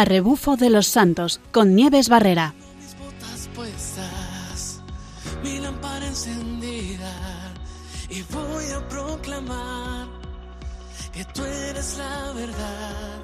[0.00, 2.54] a rebufo de los santos con Nieves Barrera.
[2.78, 4.80] mis botas puestas,
[5.42, 7.12] mi lámpara encendida
[8.08, 10.08] y voy a proclamar
[11.12, 13.20] que tú eres la verdad.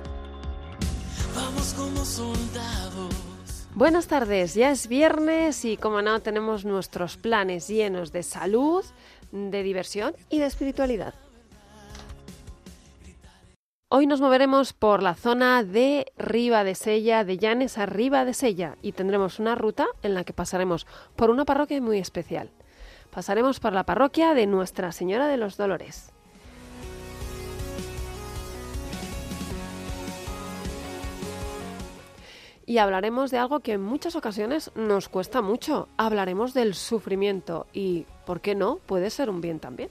[1.35, 3.15] Vamos como soldados.
[3.75, 8.85] Buenas tardes, ya es viernes y como no tenemos nuestros planes llenos de salud,
[9.33, 11.15] de diversión y de espiritualidad.
[13.89, 18.77] Hoy nos moveremos por la zona de Riva de Sella, de Llanes a de Sella,
[18.83, 22.51] y tendremos una ruta en la que pasaremos por una parroquia muy especial.
[23.13, 26.13] Pasaremos por la parroquia de Nuestra Señora de los Dolores.
[32.67, 35.89] Y hablaremos de algo que en muchas ocasiones nos cuesta mucho.
[35.97, 38.81] Hablaremos del sufrimiento y, ¿por qué no?
[38.85, 39.91] Puede ser un bien también.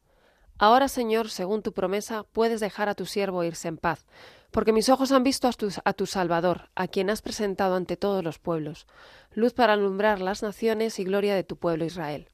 [0.61, 4.05] Ahora, Señor, según tu promesa, puedes dejar a tu siervo irse en paz,
[4.51, 7.97] porque mis ojos han visto a tu, a tu Salvador, a quien has presentado ante
[7.97, 8.85] todos los pueblos,
[9.33, 12.29] luz para alumbrar las naciones y gloria de tu pueblo Israel.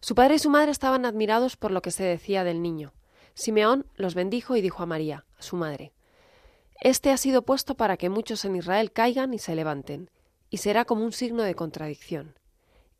[0.00, 2.92] Su padre y su madre estaban admirados por lo que se decía del niño.
[3.32, 5.94] Simeón los bendijo y dijo a María, su madre,
[6.82, 10.10] Este ha sido puesto para que muchos en Israel caigan y se levanten,
[10.50, 12.38] y será como un signo de contradicción.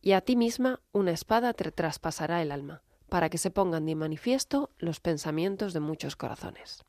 [0.00, 3.94] Y a ti misma una espada te traspasará el alma, para que se pongan de
[3.94, 6.84] manifiesto los pensamientos de muchos corazones.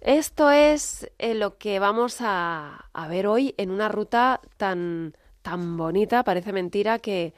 [0.00, 6.22] Esto es eh, lo que vamos a, ver hoy en una ruta tan, tan bonita,
[6.22, 7.34] parece mentira que,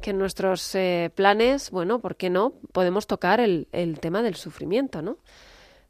[0.00, 2.54] que en nuestros eh, planes, bueno, ¿por qué no?
[2.72, 5.18] Podemos tocar el, el tema del sufrimiento, ¿no?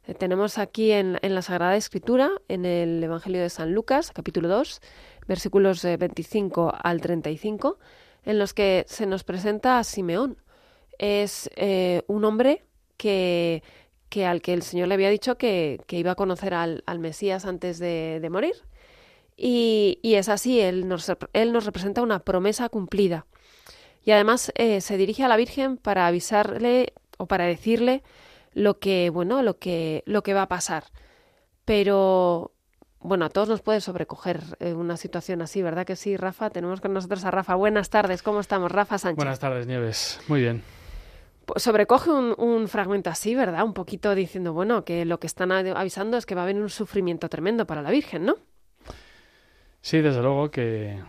[0.07, 4.47] Eh, tenemos aquí en, en, la Sagrada Escritura, en el Evangelio de San Lucas, capítulo
[4.47, 4.81] 2,
[5.27, 7.77] versículos eh, 25 al 35,
[8.23, 10.37] en los que se nos presenta a Simeón.
[10.97, 12.63] Es eh, un hombre
[12.97, 13.63] que,
[14.09, 16.99] que, al que el Señor le había dicho que, que iba a conocer al, al
[16.99, 18.55] Mesías antes de, de morir.
[19.35, 23.27] Y, y, es así, él nos, él nos representa una promesa cumplida.
[24.03, 28.03] Y además eh, se dirige a la Virgen para avisarle o para decirle
[28.53, 30.85] lo que, bueno, lo que, lo que va a pasar.
[31.65, 32.53] Pero,
[32.99, 36.49] bueno, a todos nos puede sobrecoger eh, una situación así, ¿verdad que sí, Rafa?
[36.49, 37.53] Tenemos con nosotros a Rafa.
[37.55, 38.71] Buenas tardes, ¿cómo estamos?
[38.71, 39.17] Rafa Sánchez.
[39.17, 40.19] Buenas tardes, Nieves.
[40.27, 40.63] Muy bien.
[41.55, 43.63] Sobrecoge un, un, fragmento así, ¿verdad?
[43.63, 46.69] Un poquito diciendo, bueno, que lo que están avisando es que va a haber un
[46.69, 48.37] sufrimiento tremendo para la Virgen, ¿no?
[49.81, 51.01] Sí, desde luego que,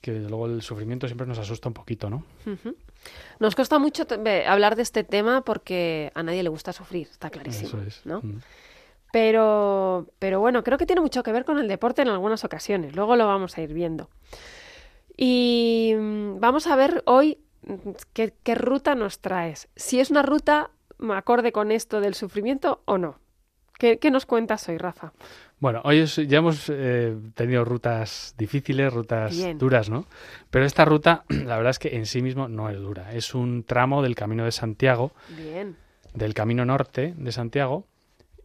[0.00, 2.24] que desde luego el sufrimiento siempre nos asusta un poquito, ¿no?
[2.46, 2.74] Uh -huh.
[3.38, 4.06] Nos cuesta mucho
[4.46, 8.06] hablar de este tema porque a nadie le gusta sufrir, está clarísimo, Eso es.
[8.06, 8.20] ¿no?
[8.22, 8.40] Mm.
[9.12, 12.96] Pero, pero bueno, creo que tiene mucho que ver con el deporte en algunas ocasiones.
[12.96, 14.08] Luego lo vamos a ir viendo.
[15.16, 17.38] Y mm, vamos a ver hoy
[18.12, 19.68] qué, qué ruta nos traes.
[19.76, 20.70] Si es una ruta
[21.14, 23.18] acorde con esto del sufrimiento o no.
[23.78, 25.12] ¿Qué, qué nos cuentas hoy, Rafa?
[25.58, 29.58] Bueno, hoy es, ya hemos eh, tenido rutas difíciles, rutas Bien.
[29.58, 30.06] duras, ¿no?
[30.50, 33.12] Pero esta ruta, la verdad es que en sí mismo no es dura.
[33.12, 35.76] Es un tramo del Camino de Santiago, Bien.
[36.12, 37.86] del Camino Norte de Santiago,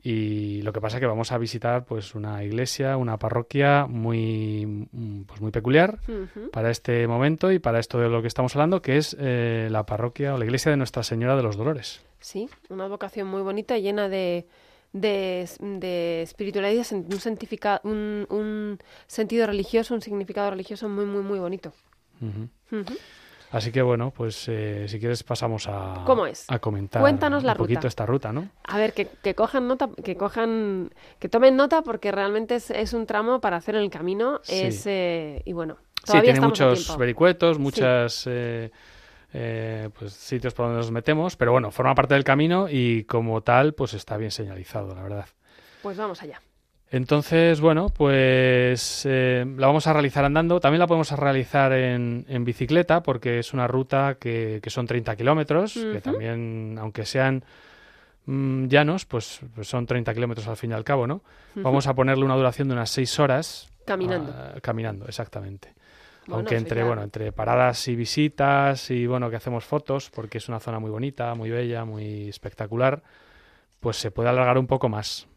[0.02, 4.88] y lo que pasa es que vamos a visitar pues una iglesia, una parroquia muy
[5.28, 6.50] pues muy peculiar Uh -huh.
[6.52, 9.86] para este momento y para esto de lo que estamos hablando, que es eh, la
[9.86, 12.02] parroquia o la iglesia de Nuestra Señora de los Dolores.
[12.20, 14.46] Sí, una vocación muy bonita, llena de,
[14.94, 17.08] de, de espiritualidad, un,
[17.84, 21.74] un, un, sentido religioso, un significado religioso muy, muy, muy bonito.
[22.22, 22.50] Uh -huh.
[22.72, 22.98] Uh -huh.
[23.52, 26.46] Así que bueno, pues eh, si quieres pasamos a, ¿Cómo es?
[26.50, 28.50] a comentar Cuéntanos la un poquito esta ruta, ¿no?
[28.64, 32.94] A ver, que, que, cojan nota, que cojan, que tomen nota porque realmente es, es
[32.94, 34.40] un tramo para hacer en el camino.
[34.44, 34.62] Sí.
[34.62, 38.30] Es, eh, y bueno, sí, tiene muchos vericuetos, muchas sí.
[38.32, 38.72] eh,
[39.34, 43.42] eh, pues sitios por donde nos metemos, pero bueno, forma parte del camino y como
[43.42, 45.26] tal, pues está bien señalizado, la verdad.
[45.82, 46.42] Pues vamos allá.
[46.92, 50.60] Entonces, bueno, pues eh, la vamos a realizar andando.
[50.60, 55.16] También la podemos realizar en, en bicicleta porque es una ruta que, que son 30
[55.16, 55.94] kilómetros, uh -huh.
[55.94, 57.44] que también, aunque sean
[58.26, 61.16] mmm, llanos, pues, pues, son 30 kilómetros al fin y al cabo, ¿no?
[61.16, 61.64] Uh -huh.
[61.64, 63.70] Vamos a ponerle una duración de unas 6 horas.
[63.86, 64.32] Caminando.
[64.32, 65.74] Uh, caminando, exactamente.
[66.26, 70.48] Bueno, aunque entre, bueno, entre paradas y visitas y, bueno, que hacemos fotos porque es
[70.50, 73.02] una zona muy bonita, muy bella, muy espectacular,
[73.80, 75.28] pues se puede alargar un poco más.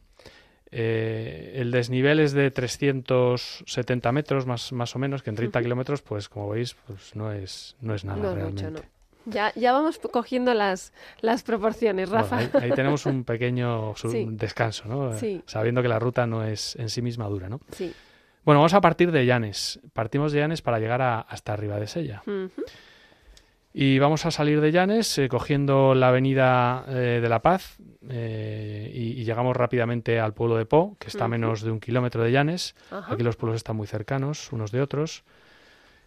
[0.74, 5.64] Eh, el desnivel es de 370 metros más, más o menos, que en 30 Ujú.
[5.64, 8.70] kilómetros, pues como veis, pues no es, no es nada No realmente.
[8.70, 8.92] mucho, no.
[9.24, 12.38] Ya, ya vamos cogiendo las, las proporciones, Bueno, Rafa.
[12.38, 14.26] ahí, ahí tenemos un pequeño Sí.
[14.30, 15.16] descanso, ¿no?
[15.16, 15.42] Sí.
[15.46, 17.60] Sabiendo que la ruta no es en sí misma dura, ¿no?
[17.70, 17.92] Sí.
[18.44, 19.78] Bueno, vamos a partir de Llanes.
[19.92, 22.22] Partimos de Llanes para llegar a- hasta arriba de Sella.
[22.26, 22.50] Ujú.
[23.74, 27.78] Y vamos a salir de Llanes eh, cogiendo la avenida eh, de La Paz
[28.08, 31.80] eh, y, y llegamos rápidamente al pueblo de Po, que está a menos de un
[31.80, 32.74] kilómetro de Llanes.
[32.90, 33.14] Ajá.
[33.14, 35.24] Aquí los pueblos están muy cercanos unos de otros.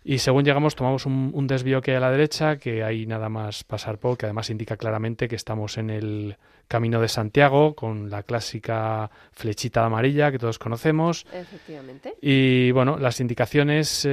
[0.04, 3.30] Y según llegamos tomamos un, un desvío que hay a la derecha, que hay nada
[3.30, 8.12] más pasar Po, que además indica claramente que estamos en el Camino de Santiago, con
[8.12, 11.26] la clásica flechita amarilla que todos conocemos.
[11.34, 12.14] Efectivamente.
[12.22, 14.08] Y bueno, las indicaciones,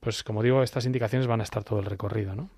[0.00, 2.50] pues como digo, estas indicaciones van a estar todo el recorrido, ¿no?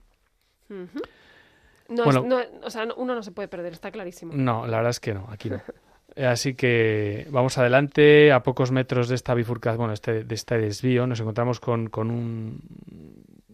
[0.69, 2.21] No, Bueno.
[2.21, 4.33] es- no, o sea, no- uno no se puede perder, está clarísimo.
[4.35, 5.61] No, la verdad es que no, aquí no.
[6.17, 10.59] Eh, Así que vamos adelante, a pocos metros de esta bifurcación, bueno, este, de este
[10.59, 12.61] desvío, nos encontramos con, con un-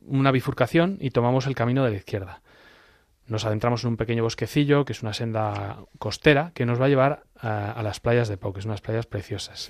[0.06, 2.40] una bifurcación y tomamos el camino de la izquierda.
[3.26, 6.88] Nos adentramos en un pequeño bosquecillo, que es una senda costera, que nos va a
[6.88, 9.69] llevar a, a las playas de Pau, que son unas playas preciosas.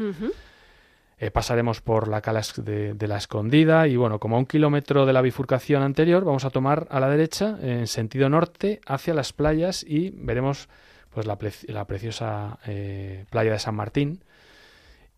[1.18, 5.06] Eh, pasaremos por la cala de, de la escondida y bueno, como a un kilómetro
[5.06, 9.32] de la bifurcación anterior, vamos a tomar a la derecha en sentido norte hacia las
[9.32, 10.68] playas y veremos
[11.10, 11.38] pues la,
[11.68, 14.24] la preciosa eh, playa de San Martín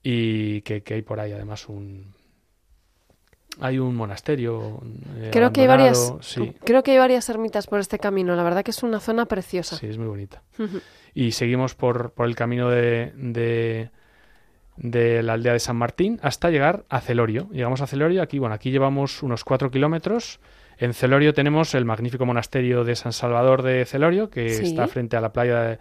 [0.03, 2.15] y que, que hay por ahí además un
[3.61, 4.81] hay un monasterio
[5.17, 8.37] eh, Creo que hay varias, sí, creo que hay varias ermitas por este camino.
[8.37, 9.77] La verdad que es una zona preciosa.
[9.77, 10.43] sí, es muy bonita.
[11.15, 13.91] Y seguimos por, por el camino de, de,
[14.77, 17.49] de la aldea de San Martín hasta llegar a Celorio.
[17.51, 20.41] Llegamos a Celorio, aquí, bueno, aquí llevamos unos cuatro kilómetros.
[20.79, 24.65] En Celorio tenemos el magnífico monasterio de San Salvador de Celorio, que Sí.
[24.67, 25.79] está frente a la playa de,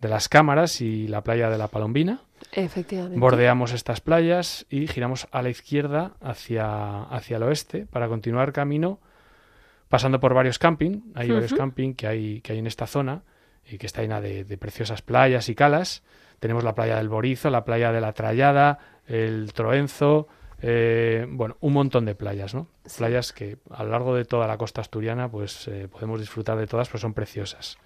[0.00, 2.20] de las Cámaras y la playa de la Palombina.
[2.52, 3.18] Efectivamente.
[3.18, 9.00] Bordeamos estas playas y giramos a la izquierda hacia, hacia el oeste para continuar camino
[9.88, 11.00] pasando por varios camping.
[11.14, 13.22] Hay varios camping que hay, que hay en esta zona
[13.66, 16.02] y que está llena de, de preciosas playas y calas.
[16.40, 20.28] Tenemos la playa del Borizo, la playa de la Trallada, el Troenzo,
[20.62, 22.68] eh, bueno, un montón de playas, ¿no?
[22.86, 22.98] Sí.
[22.98, 26.66] Playas que a lo largo de toda la costa asturiana pues eh, podemos disfrutar de
[26.66, 27.76] todas, pues son preciosas.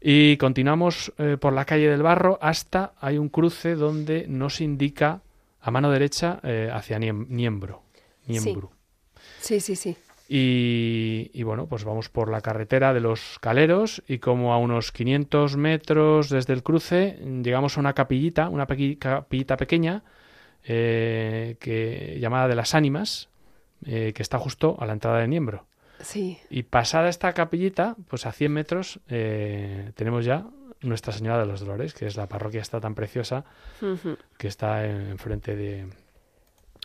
[0.00, 5.20] Y continuamos eh, por la calle del Barro hasta hay un cruce donde nos indica
[5.60, 7.82] a mano derecha eh, hacia Niem- Niembro.
[8.26, 8.72] Niembro.
[9.40, 9.96] Sí, sí, sí.
[10.34, 14.90] Y, y bueno, pues vamos por la carretera de los Caleros y como a unos
[14.90, 20.04] 500 metros desde el cruce llegamos a una capillita, una capillita pequeña
[20.64, 23.28] eh, que llamada de las Ánimas,
[23.84, 25.66] eh, que está justo a la entrada de Niembro.
[26.00, 26.38] Sí.
[26.48, 30.46] Y pasada esta capillita, pues a 100 metros eh, tenemos ya
[30.80, 33.44] Nuestra Señora de los Dolores, que es la parroquia esta tan preciosa
[34.38, 35.88] que está en- enfrente de,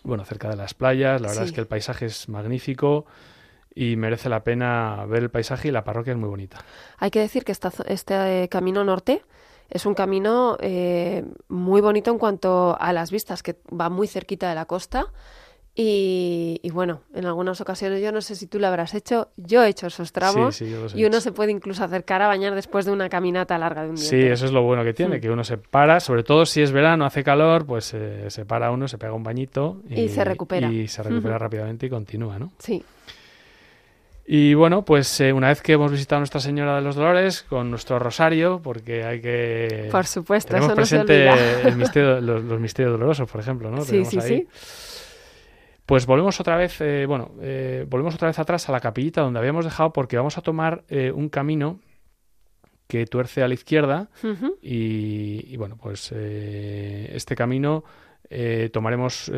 [0.03, 1.21] bueno, cerca de las playas.
[1.21, 1.47] La verdad Sí.
[1.49, 3.05] es que el paisaje es magnífico
[3.77, 6.57] y merece la pena ver el paisaje y la parroquia es muy bonita.
[6.97, 9.21] Hay que decir que esta este eh, camino norte
[9.69, 14.50] es un camino eh, muy bonito en cuanto a las vistas, que va muy cerquita
[14.50, 15.07] de la costa.
[15.79, 19.63] Y, y bueno, en algunas ocasiones, yo no sé si tú lo habrás hecho, yo
[19.63, 21.21] he hecho esos tramos Sí, sí, yo los he y uno hecho.
[21.21, 24.04] se puede incluso acercar a bañar después de una caminata larga de un día.
[24.06, 25.21] Sí, eso es lo bueno que tiene, Mm.
[25.21, 28.71] que uno se para, sobre todo si es verano, hace calor, pues eh, se para
[28.71, 30.68] uno, se pega un bañito Y se recupera.
[30.71, 32.52] Y se recupera rápidamente y continúa, ¿no?
[32.57, 32.83] Sí,
[34.30, 37.44] Y bueno, pues eh, una vez que hemos visitado a Nuestra Señora de los Dolores
[37.44, 39.88] con nuestro rosario, porque hay que...
[39.90, 41.62] por supuesto, Tenemos eso no se presente olvida.
[41.62, 43.81] el misterio, los, los misterios dolorosos, por ejemplo, ¿no?
[43.84, 44.28] Sí, sí, ahí.
[44.28, 44.48] sí.
[45.86, 49.40] Pues volvemos otra vez, eh, bueno, eh, volvemos otra vez atrás a la capillita donde
[49.40, 51.80] habíamos dejado porque vamos a tomar eh, un camino
[52.88, 54.10] que tuerce a la izquierda
[54.62, 57.86] y, y, bueno, pues eh, este camino
[58.30, 59.31] eh, tomaremos,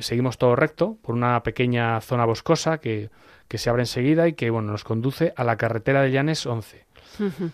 [0.00, 3.10] seguimos todo recto por una pequeña zona boscosa que,
[3.48, 6.86] que se abre enseguida y que bueno, nos conduce a la carretera de Llanes 11.
[7.20, 7.50] Ujú.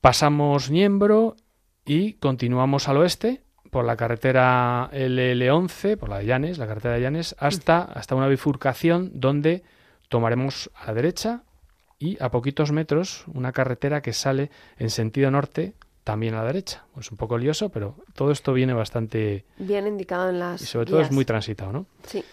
[0.00, 1.36] Pasamos Niembro
[1.84, 7.00] y continuamos al oeste por la carretera LL11, por la de Llanes, la carretera de
[7.00, 9.62] Llanes, hasta, hasta una bifurcación donde
[10.08, 11.42] tomaremos a la derecha
[11.98, 16.84] y a poquitos metros una carretera que sale en sentido norte también a la derecha.
[16.98, 19.44] Es un poco lioso, pero todo esto viene bastante...
[19.58, 21.86] Bien indicado en las Y sobre todo es muy transitado, ¿no?
[22.06, 22.24] Sí.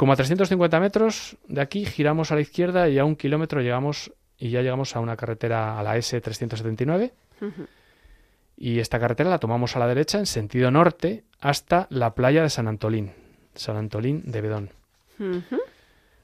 [0.00, 4.10] Como a 350 metros de aquí giramos a la izquierda y a un kilómetro llegamos
[4.38, 7.66] y ya llegamos a una carretera a la S379 Ujú.
[8.56, 12.48] y esta carretera la tomamos a la derecha en sentido norte hasta la playa de
[12.48, 13.12] San Antolín,
[13.54, 14.70] San Antolín de Bedón.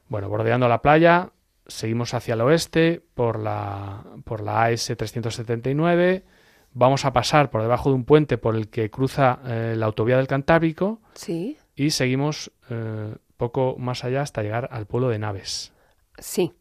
[0.09, 1.29] Bueno, bordeando la playa,
[1.67, 6.25] seguimos hacia el oeste por la, por la AS 379,
[6.73, 10.17] vamos a pasar por debajo de un puente por el que cruza eh, la autovía
[10.17, 15.73] del Cantábrico Sí, y seguimos eh, poco más allá hasta llegar al pueblo de Naves.
[16.19, 16.53] sí.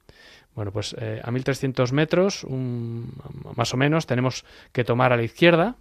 [0.56, 3.12] Bueno, pues eh, a 1300 metros, un-
[3.58, 5.76] más o menos, tenemos que tomar a la izquierda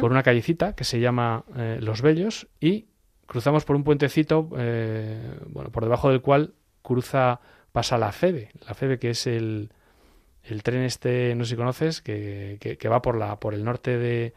[0.00, 2.86] por una callecita que se llama eh, Los Bellos y
[3.26, 7.40] cruzamos por un puentecito, eh, bueno, por debajo del cual cruza,
[7.72, 9.68] pasa la FEBE, la FEBE que es el,
[10.44, 13.64] el tren este, no sé si conoces, que, que- que va por la por el
[13.64, 14.32] norte de,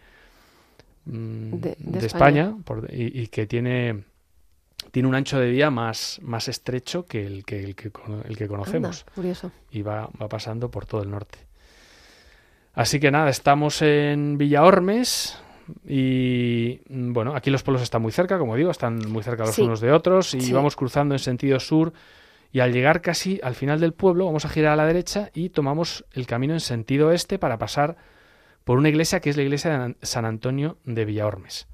[1.05, 2.43] mm, De- de de España.
[2.47, 4.03] España, por- y, y que tiene
[4.91, 7.87] tiene un ancho de vía más, más estrecho que el que, el que,
[8.27, 9.51] el que Anda, conocemos curioso.
[9.71, 11.39] y va, va pasando por todo el norte.
[12.73, 15.37] Así que nada, estamos en Villaormes
[15.87, 19.55] y mm, bueno, aquí los pueblos están muy cerca, como digo, están muy cerca los
[19.55, 19.63] Sí.
[19.63, 20.53] unos de otros y Sí.
[20.53, 21.93] vamos cruzando en sentido sur
[22.51, 25.49] y al llegar casi al final del pueblo vamos a girar a la derecha y
[25.49, 27.97] tomamos el camino en sentido este para pasar
[28.63, 31.67] por una iglesia que es la iglesia de An- San Antonio de Villaormes.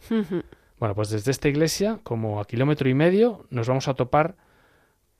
[0.79, 4.35] Bueno, pues desde esta iglesia, como a kilómetro y medio, nos vamos a topar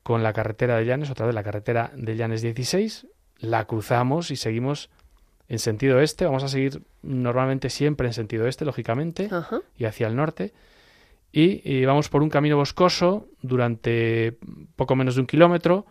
[0.02, 3.06] con la carretera de Llanes, otra vez la carretera de Llanes 16,
[3.38, 4.90] la cruzamos y seguimos
[5.48, 9.60] en sentido este, vamos a seguir normalmente siempre en sentido este, lógicamente, Ajá.
[9.76, 10.52] y hacia el norte,
[11.32, 14.38] y, y vamos por un camino boscoso durante
[14.76, 15.86] poco menos de un kilómetro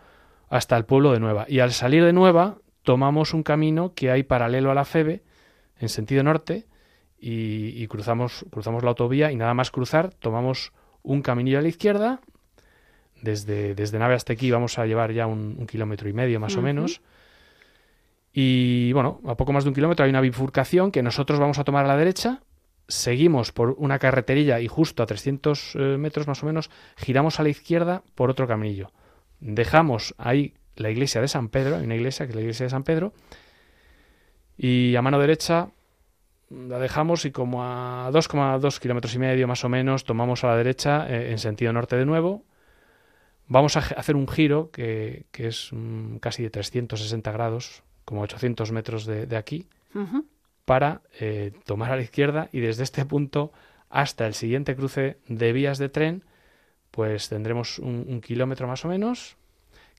[0.48, 1.44] hasta el pueblo de Nueva.
[1.48, 5.22] Y al salir de Nueva, tomamos un camino que hay paralelo a la Febe,
[5.78, 6.66] en sentido norte,
[7.24, 11.68] y, y cruzamos, cruzamos la autovía y nada más cruzar, tomamos un caminillo a la
[11.68, 12.20] izquierda.
[13.22, 16.54] Desde, desde Nave hasta aquí vamos a llevar ya un, un kilómetro y medio más
[16.58, 17.00] o menos.
[18.34, 21.64] Y bueno, a poco más de un kilómetro hay una bifurcación que nosotros vamos a
[21.64, 22.42] tomar a la derecha.
[22.88, 27.42] Seguimos por una carreterilla y justo a 300 eh, metros más o menos giramos a
[27.42, 28.92] la izquierda por otro caminillo.
[29.40, 32.70] Dejamos ahí la iglesia de San Pedro, hay una iglesia que es la iglesia de
[32.70, 33.14] San Pedro,
[34.58, 35.70] y a mano derecha
[36.50, 40.56] la dejamos y como a 2,2 kilómetros y medio más o menos tomamos a la
[40.56, 42.44] derecha eh, en sentido norte de nuevo.
[43.46, 48.72] Vamos a hacer un giro que, que es mm, casi de 360 grados, como 800
[48.72, 49.68] metros de, de aquí,
[50.64, 53.52] para eh, tomar a la izquierda y desde este punto
[53.90, 56.24] hasta el siguiente cruce de vías de tren,
[56.90, 59.36] pues tendremos un, un kilómetro más o menos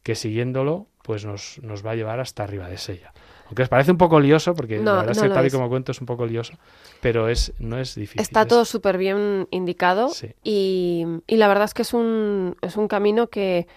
[0.03, 3.13] que siguiéndolo pues nos, nos va a llevar hasta arriba de Sella.
[3.47, 5.69] Aunque os parece un poco lioso, porque No, la verdad es que tal y como
[5.69, 6.53] cuento es un poco lioso,
[7.01, 8.21] pero es, no es difícil.
[8.21, 10.31] Está es- todo súper bien indicado Sí.
[10.43, 13.67] y, y la verdad es que es un, es un camino que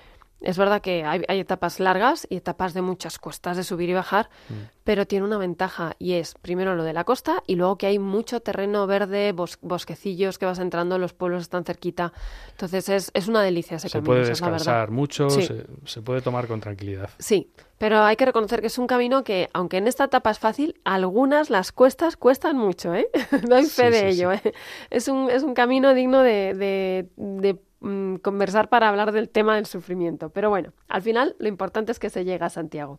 [0.41, 3.95] es verdad que hay, hay etapas largas y etapas de muchas cuestas de subir y
[3.95, 4.55] bajar, Mm.
[4.85, 7.99] pero tiene una ventaja y es primero lo de la costa y luego que hay
[7.99, 12.13] mucho terreno verde, bos- bosquecillos que vas entrando, los pueblos están cerquita.
[12.53, 14.59] Entonces es, es una delicia ese se camino, puede es la verdad.
[14.59, 15.43] descansar mucho, Sí.
[15.43, 17.11] se, se puede tomar con tranquilidad.
[17.19, 20.39] Sí, pero hay que reconocer que es un camino que, aunque en esta etapa es
[20.39, 23.09] fácil, algunas las cuestas cuestan mucho, ¿eh?
[23.49, 24.55] Doy Sí, fe de sí, ello, ¿eh?
[24.91, 29.57] Es un, es un camino digno de, de- de, mm, conversar para hablar del tema
[29.57, 30.31] del sufrimiento.
[30.31, 32.99] Pero bueno, al final lo importante es que se llega a Santiago.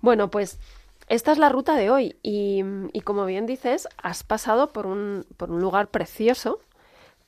[0.00, 0.58] Bueno, pues
[1.08, 2.62] esta es la ruta de hoy y,
[3.04, 6.60] como bien dices, has pasado por un, lugar precioso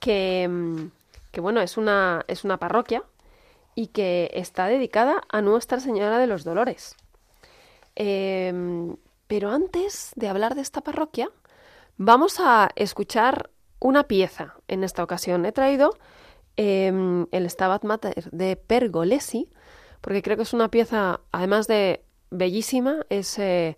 [0.00, 3.02] que, mm, bueno, es una, es una parroquia
[3.74, 6.96] y que está dedicada a Nuestra Señora de los Dolores.
[7.96, 11.30] Em, pero antes de hablar de esta parroquia,
[11.96, 14.54] vamos a escuchar una pieza.
[14.68, 15.96] En esta ocasión he traído
[16.56, 19.48] em, el Stabat Mater de Pergolesi,
[20.00, 23.76] porque creo que es una pieza, además de bellísima, es eh,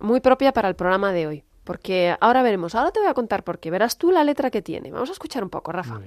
[0.00, 1.44] muy propia para el programa de hoy.
[1.64, 3.72] Porque ahora veremos, ahora te voy a contar por qué.
[3.72, 4.92] Verás tú la letra que tiene.
[4.92, 6.00] Vamos a escuchar un poco, Rafa.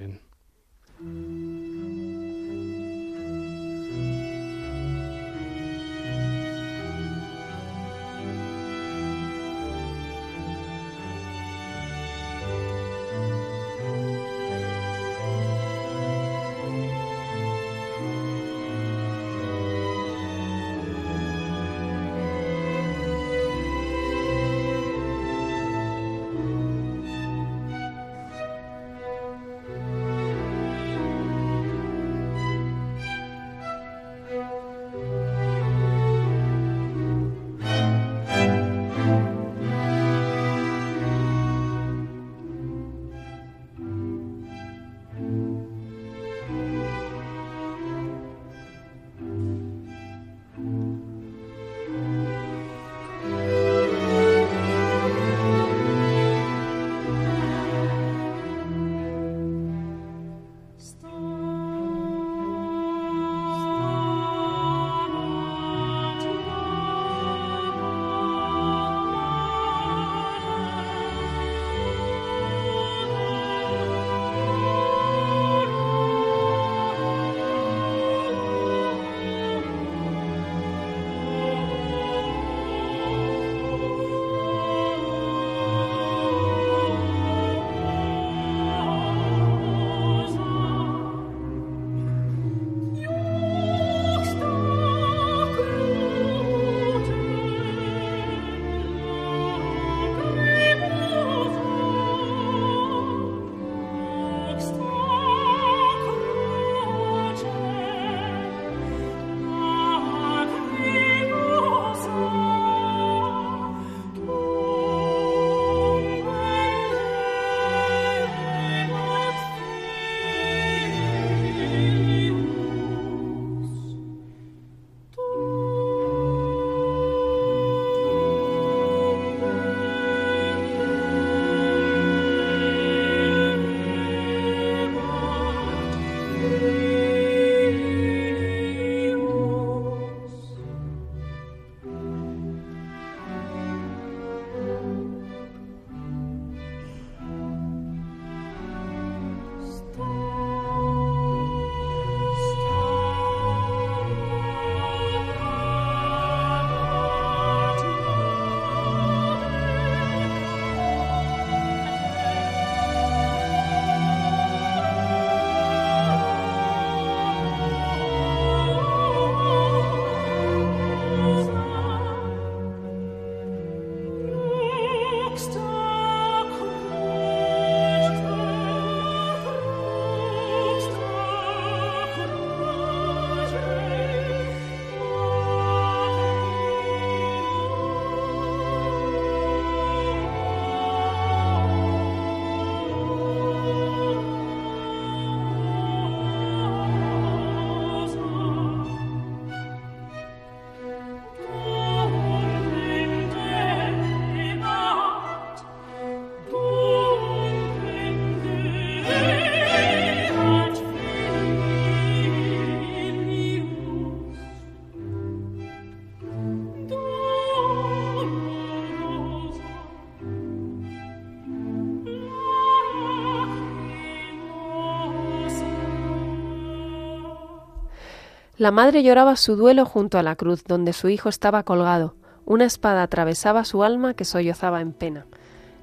[228.60, 232.14] La madre lloraba su duelo junto a la cruz, donde su hijo estaba colgado.
[232.44, 235.26] Una espada atravesaba su alma que sollozaba en pena.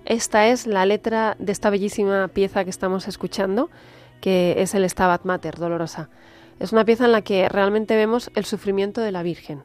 [0.05, 3.71] Esta es la letra de esta bellísima pieza que estamos escuchando,
[4.21, 6.11] que es el Stabat Mater, dolorosa.
[6.59, 9.63] Es una pieza en la que realmente vemos el sufrimiento de la Virgen,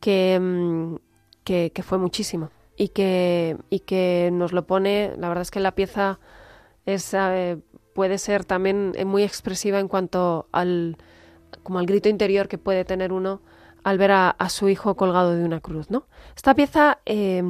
[0.00, 0.96] que, mm,
[1.44, 5.74] que, fue muchísimo y que, y que nos lo pone, la verdad es que la
[5.74, 6.20] pieza
[6.84, 7.56] es, eh,
[7.94, 10.98] puede ser también muy expresiva en cuanto al,
[11.62, 13.40] como al grito interior que puede tener uno
[13.82, 16.06] al ver a, su hijo colgado de una cruz, ¿no?
[16.34, 17.42] Esta pieza eh,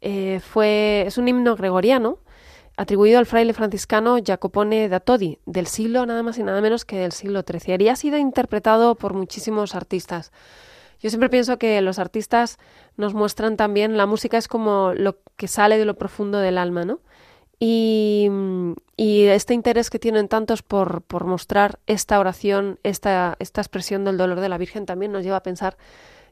[0.00, 2.18] eh, fue, es un himno gregoriano
[2.76, 6.98] atribuido al fraile franciscano Jacopone da Todi, del siglo nada más y nada menos que
[6.98, 10.30] del siglo XIII, y ha sido interpretado por muchísimos artistas.
[11.00, 12.58] Yo siempre pienso que los artistas
[12.96, 16.84] nos muestran también, la música es como lo que sale de lo profundo del alma,
[16.84, 17.00] ¿no?
[17.60, 18.30] Y,
[18.96, 24.40] este interés que tienen tantos por, por mostrar esta oración, esta, esta expresión del dolor
[24.40, 25.76] de la Virgen también nos lleva a pensar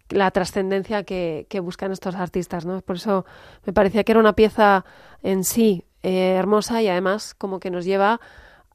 [0.09, 2.81] la trascendencia que, que, buscan estos artistas, ¿no?
[2.81, 3.25] Por eso
[3.65, 4.85] me parecía que era una pieza
[5.23, 8.21] en sí eh, hermosa y además como que nos lleva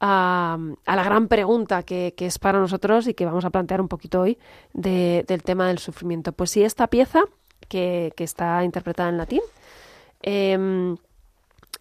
[0.00, 3.80] a, a la gran pregunta que, que, es para nosotros y que vamos a plantear
[3.80, 4.38] un poquito hoy
[4.74, 6.32] del tema del sufrimiento.
[6.32, 7.22] Pues sí, esta pieza
[7.68, 9.40] que, que está interpretada en latín
[10.22, 10.96] em,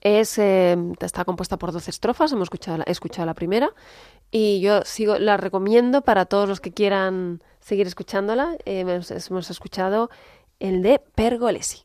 [0.02, 3.72] es, em, está compuesta por 12 estrofas, hemos escuchado, he escuchado la primera
[4.32, 8.58] y yo sigo, la recomiendo para todos los que quieran seguir escuchándola.
[8.66, 9.12] hemos,
[9.50, 10.10] escuchado
[10.60, 11.84] el de Pergolesi.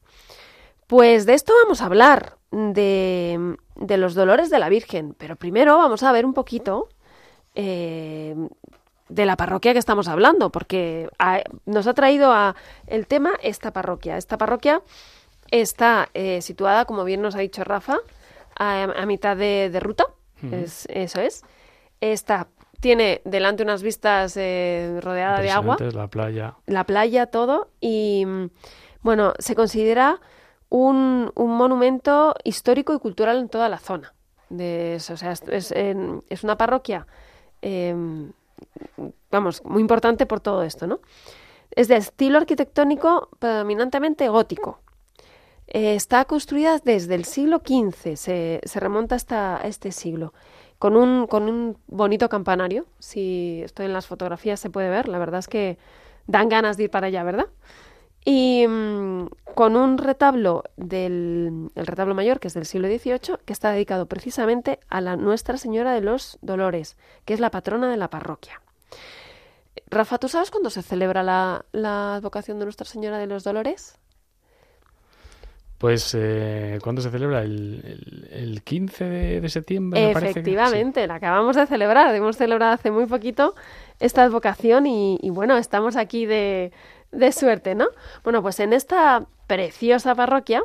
[0.87, 5.77] Pues de esto vamos a hablar, de, de, los dolores de la Virgen, pero primero
[5.77, 6.89] vamos a ver un poquito
[7.55, 8.35] eh,
[9.09, 11.09] de la parroquia que estamos hablando, porque
[11.65, 14.17] nos ha traído a el tema esta parroquia.
[14.17, 14.83] Esta parroquia
[15.51, 17.99] está eh, situada, como bien nos ha dicho Rafa,
[18.59, 20.05] a, mitad de, ruta,
[20.51, 21.43] es, eso es.
[22.01, 22.49] Está
[22.81, 25.77] tiene delante unas vistas eh, rodeadas de agua.
[25.93, 26.55] La playa.
[26.67, 27.71] La playa, todo.
[27.81, 28.27] Y
[29.03, 30.21] bueno, se considera
[30.69, 34.15] un, un monumento histórico y cultural en toda la zona.
[34.49, 37.07] De O sea, es, es, una parroquia,
[37.63, 38.31] em,
[39.31, 41.01] vamos, muy importante por todo esto, ¿no?
[41.73, 44.79] Es de estilo arquitectónico predominantemente gótico.
[45.69, 50.33] Eh, está construida desde el siglo XV, se, remonta hasta este siglo
[50.79, 52.87] con un, con un bonito campanario.
[52.99, 55.79] Si estoy en las fotografías se puede ver, la verdad es que
[56.27, 57.47] dan ganas de ir para allá, ¿verdad?
[58.25, 63.53] Y mm, con un retablo del el retablo mayor, que es del siglo XVIII, que
[63.53, 67.97] está dedicado precisamente a la Nuestra Señora de los Dolores, que es la patrona de
[67.97, 68.61] la parroquia.
[69.89, 73.99] Rafa, ¿tú sabes cuándo se celebra la, la advocación de Nuestra Señora de los Dolores?
[75.79, 77.43] Pues, eh, ¿cuándo se celebra?
[77.43, 80.11] ¿El, el, 15 de, septiembre?
[80.11, 82.15] Efectivamente, la acabamos de celebrar.
[82.15, 83.55] Hemos celebrado hace muy poquito
[84.01, 86.73] esta advocación y, bueno, estamos aquí de,
[87.13, 87.89] de, suerte, ¿no?
[88.25, 90.63] Bueno, pues en esta preciosa parroquia,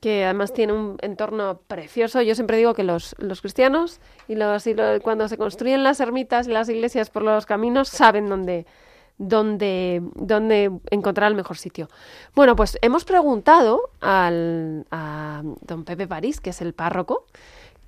[0.00, 4.66] que además tiene un entorno precioso, yo siempre digo que los, los cristianos y, los,
[4.68, 8.66] y cuando se construyen las ermitas y las iglesias por los caminos saben dónde
[9.18, 11.88] dónde, dónde encontrar el mejor sitio.
[12.34, 17.26] Bueno, pues hemos preguntado al, a don Pepe París, que es el párroco,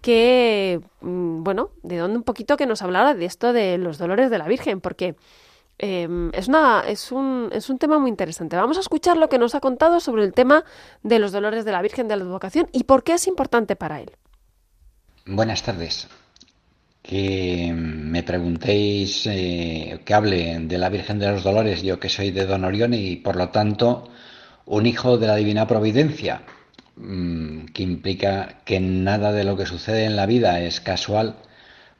[0.01, 4.31] que, mm, bueno, de dónde un poquito que nos hablara de esto de los dolores
[4.31, 5.17] de la Virgen, porque
[5.79, 8.57] em, es, una, es, un, es un tema muy interesante.
[8.57, 10.65] Vamos a escuchar lo que nos ha contado sobre el tema
[11.03, 14.01] de los dolores de la Virgen de la Advocación y por qué es importante para
[14.01, 14.11] él.
[15.27, 16.09] Buenas tardes
[17.09, 22.31] que me preguntéis eh, que hable de la Virgen de los Dolores, yo que soy
[22.33, 24.09] de Don Orión y por lo tanto
[24.67, 26.43] un hijo de la Divina Providencia,
[26.97, 31.37] mm, que implica que nada de lo que sucede en la vida es casual,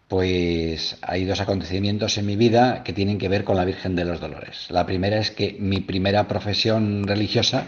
[0.09, 4.05] pues hay dos acontecimientos en mi vida que tienen que ver con la Virgen de
[4.05, 4.67] los Dolores.
[4.71, 7.67] La primera es que mi primera profesión religiosa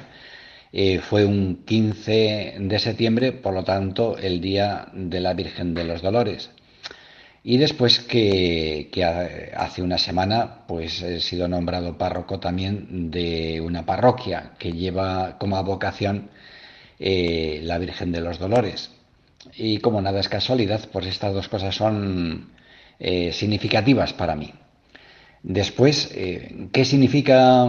[0.73, 5.85] eh, fue un 15 de septiembre, por lo tanto el día de la Virgen de
[5.85, 6.51] los Dolores.
[7.45, 8.91] Y después que,
[9.57, 15.63] hace una semana pues he sido nombrado párroco también de una parroquia que lleva como
[15.63, 16.31] vocación
[16.99, 18.91] eh, la Virgen de los Dolores.
[19.55, 22.51] Y como nada es casualidad, pues estas dos cosas son
[22.99, 24.53] eh, significativas para mí.
[25.43, 27.65] Después, eh, ¿qué significa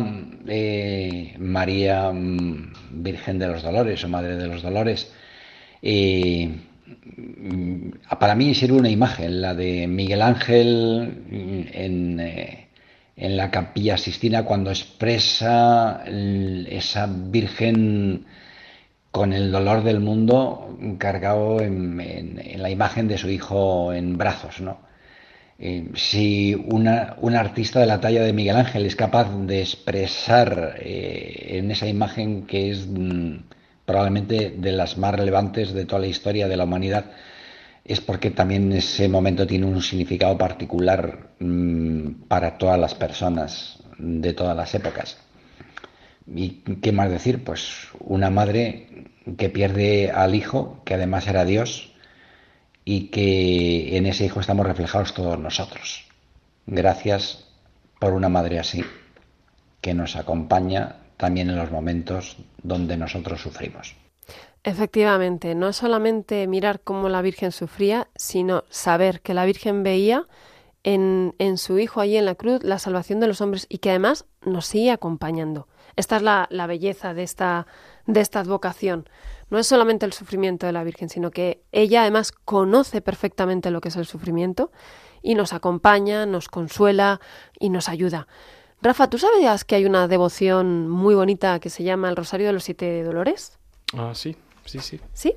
[1.38, 5.14] María mm, Virgen de los Dolores o Madre de los Dolores?
[8.20, 12.70] Para mí sirve una imagen, la de Miguel Ángel en, eh,
[13.20, 18.26] en la capilla Sistina cuando expresa esa Virgen
[19.12, 24.80] con el dolor del mundo cargado en, la imagen de su hijo en brazos, ¿no?
[25.62, 30.78] Eh, si una, un artista de la talla de Miguel Ángel es capaz de expresar
[30.80, 33.40] eh, en esa imagen que es mm,
[33.90, 37.06] probablemente de las más relevantes de toda la historia de la humanidad,
[37.84, 44.34] es porque también ese momento tiene un significado particular mm, para todas las personas de
[44.34, 45.18] todas las épocas.
[46.28, 47.44] ¿Y qué más decir?
[47.44, 49.08] Pues una madre
[49.40, 51.92] que pierde al hijo, que además era Dios,
[52.86, 56.06] y que en ese hijo estamos reflejados todos nosotros.
[56.68, 57.44] Gracias
[58.00, 58.84] por una madre así,
[59.82, 63.94] que nos acompaña también en los momentos donde nosotros sufrimos.
[64.64, 70.28] Efectivamente, no solamente mirar cómo la Virgen sufría, sino saber que la Virgen veía
[70.84, 73.90] en, en, su Hijo allí en la cruz la salvación de los hombres y que
[73.90, 75.68] además nos sigue acompañando.
[75.98, 77.68] Esta es la, la belleza de esta,
[78.06, 79.10] de esta advocación.
[79.50, 83.82] No es solamente el sufrimiento de la Virgen, sino que ella además conoce perfectamente lo
[83.82, 84.72] que es el sufrimiento
[85.22, 87.20] y nos acompaña, nos consuela
[87.60, 88.28] y nos ayuda.
[88.82, 92.54] Rafa, ¿tú sabías que hay una devoción muy bonita que se llama el Rosario de
[92.54, 93.58] los Siete Dolores?
[93.98, 95.00] Ah, sí, sí, sí.
[95.14, 95.34] ¿Sí?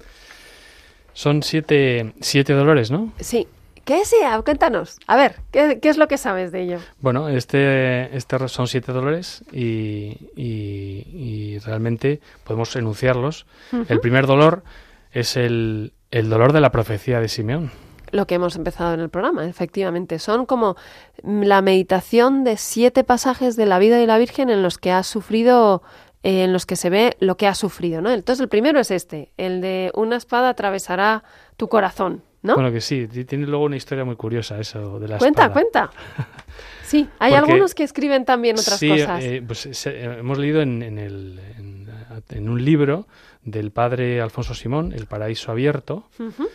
[1.13, 3.13] Son siete, siete dolores, ¿no?
[3.21, 3.47] Sí.
[3.85, 4.41] ¿Qué sea?
[4.43, 4.99] Cuéntanos.
[5.09, 6.79] A ver, ¿qué, ¿qué, es lo que sabes de ello?
[7.01, 13.45] Bueno, este, este son siete dolores y, y, y realmente podemos enunciarlos.
[13.73, 13.87] Uh -huh.
[13.89, 14.63] El primer dolor
[15.11, 17.73] es el, el dolor de la profecía de Simeón
[18.13, 20.19] lo que hemos empezado en el programa, efectivamente.
[20.19, 20.77] Son como
[21.25, 25.03] la meditación de siete pasajes de la vida de la Virgen en los que ha
[25.03, 25.83] sufrido,
[26.23, 28.11] eh, en los que se ve lo que ha sufrido, ¿no?
[28.11, 31.25] Entonces el primero es este, el de una espada atravesará
[31.57, 32.55] tu corazón, ¿no?
[32.55, 35.53] Bueno, que sí, tiene luego una historia muy curiosa eso de la cuenta, espada.
[35.53, 35.91] Cuenta,
[36.85, 39.25] Sí, hay Porque, algunos que escriben también otras sí, cosas.
[39.25, 41.89] Eh, pues se, hemos leído en, en, el, en,
[42.29, 43.07] en, un libro
[43.43, 46.49] del padre Alfonso Simón, El Paraíso Abierto, uh -huh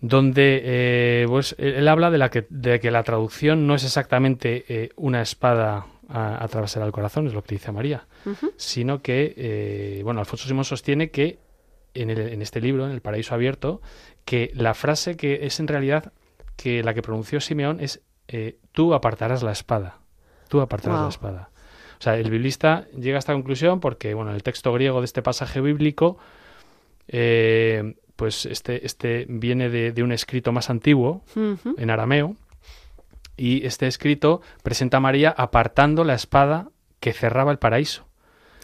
[0.00, 4.64] donde eh, pues, él habla de, la que, de que la traducción no es exactamente
[4.68, 8.52] eh, una espada a, atravesar el corazón, es lo que dice María, uh -huh.
[8.56, 11.38] sino que, eh, bueno, Alfonso Simón sostiene que
[11.94, 13.80] en, el, en, este libro, en El Paraíso Abierto,
[14.24, 16.12] que la frase que es en realidad
[16.56, 18.02] que la que pronunció Simeón es
[18.72, 20.00] tú apartarás la espada,
[20.48, 21.04] tú apartarás wow.
[21.04, 21.50] la espada.
[21.98, 25.22] O sea, el biblista llega a esta conclusión porque, bueno, el texto griego de este
[25.22, 26.18] pasaje bíblico
[27.08, 31.74] eh, pues este, este viene de, de, un escrito más antiguo, uh -huh.
[31.78, 32.34] en arameo,
[33.36, 36.66] y este escrito presenta a María apartando la espada
[36.98, 38.08] que cerraba el paraíso.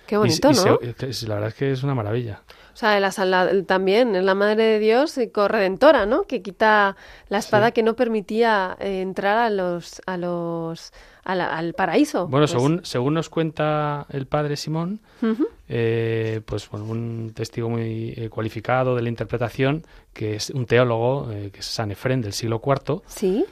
[0.08, 1.12] Qué bonito, y, y ¿no?
[1.12, 2.42] Se, la verdad es que es una maravilla.
[2.74, 6.24] O sea, la, la, también es la Madre de Dios y corredentora, ¿no?
[6.24, 6.96] Que quita
[7.28, 7.74] la espada sí.
[7.74, 10.92] que no permitía eh, entrar a los, a los
[11.24, 12.26] al, al paraíso.
[12.28, 12.50] Bueno, pues.
[12.50, 15.48] según, según nos cuenta el padre Simón, uh -huh.
[15.68, 19.82] eh, pues bueno, un testigo muy eh, cualificado de la interpretación,
[20.12, 23.44] que es un teólogo, eh, que es San Efrén del siglo IV, ¿Sí?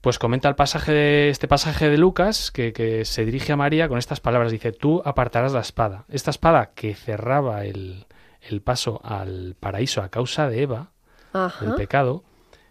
[0.00, 3.88] pues comenta el pasaje de, este pasaje de Lucas que, que, se dirige a María
[3.88, 4.50] con estas palabras.
[4.50, 6.04] Dice, tú apartarás la espada.
[6.08, 8.06] Esta espada que cerraba el,
[8.40, 10.90] el paso al paraíso a causa de Eva,
[11.34, 11.64] Ajá.
[11.64, 12.24] del pecado,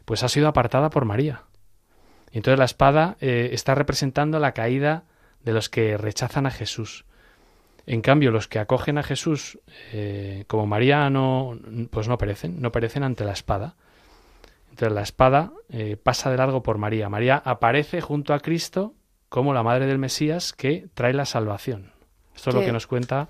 [0.06, 1.44] pues ha sido apartada por María.
[2.32, 5.04] Y entonces la espada eh, está representando la caída
[5.44, 7.06] de los que rechazan a Jesús.
[7.86, 9.60] En cambio, los que acogen a Jesús,
[9.94, 11.58] eh, como María, no,
[11.90, 13.76] pues no perecen, no perecen ante la espada.
[14.70, 17.10] Entonces la espada eh, pasa de largo por María.
[17.10, 18.94] María aparece junto a Cristo
[19.28, 21.92] como la madre del Mesías que trae la salvación.
[22.36, 23.28] Esto es lo que nos cuenta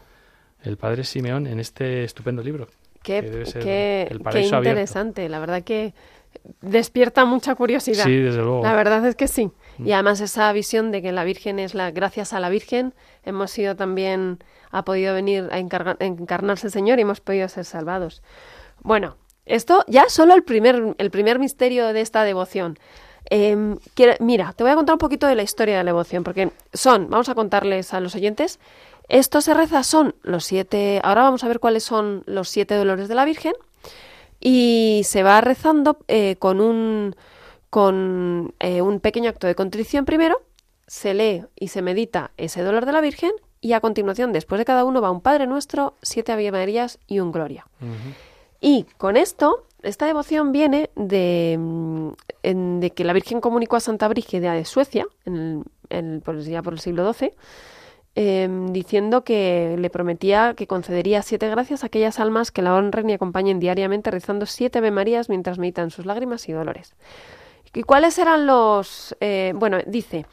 [0.61, 2.67] el padre Simeón en este estupendo libro.
[3.01, 5.31] Qué, qué, qué interesante, abierto.
[5.31, 5.93] la verdad que
[6.61, 8.05] despierta mucha curiosidad.
[8.05, 8.63] Sí, desde luego.
[8.63, 9.51] La verdad es que sí.
[9.77, 13.51] Y además esa visión de que la Virgen es la, gracias a la Virgen, hemos
[13.51, 14.39] sido también,
[14.71, 18.21] ha podido venir a encargar, encarnarse el Señor y hemos podido ser salvados.
[18.81, 19.15] Bueno,
[19.45, 22.77] esto ya solo el primer, el primer misterio de esta devoción.
[23.29, 26.23] Eh, quiero, mira, te voy a contar un poquito de la historia de la devoción,
[26.23, 28.59] porque son, vamos a contarles a los oyentes,
[29.07, 33.07] esto se reza, son los siete, ahora vamos a ver cuáles son los siete dolores
[33.07, 33.53] de la Virgen,
[34.39, 37.15] y se va rezando eh, con un
[37.69, 40.41] con eh, un pequeño acto de contrición primero,
[40.87, 44.65] se lee y se medita ese dolor de la Virgen y a continuación, después de
[44.65, 47.67] cada uno, va un Padre Nuestro, siete Ave Marías y un Gloria.
[47.81, 48.15] Uh -huh.
[48.61, 51.53] Y con esto, esta devoción viene de,
[52.43, 56.39] en, de, que la Virgen comunicó a Santa Brígida de Suecia, en el, en, por,
[56.39, 57.33] ya por el siglo XII,
[58.15, 63.09] eh, diciendo que le prometía que concedería siete gracias a aquellas almas que la honren
[63.09, 66.95] y acompañen diariamente rezando siete Ave Marías mientras meditan sus lágrimas y dolores.
[67.73, 69.15] ¿Y cuáles eran los...?
[69.19, 70.25] Eh, bueno, dice,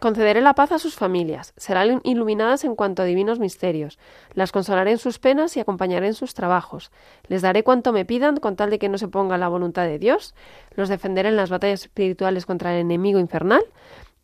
[0.00, 3.98] Concederé la paz a sus familias, serán iluminadas en cuanto a divinos misterios,
[4.34, 6.90] las consolaré en sus penas y acompañaré en sus trabajos,
[7.28, 9.98] les daré cuanto me pidan con tal de que no se ponga la voluntad de
[9.98, 10.34] Dios,
[10.74, 13.64] los defenderé en las batallas espirituales contra el enemigo infernal